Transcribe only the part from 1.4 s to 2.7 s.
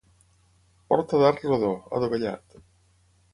rodó, adovellat.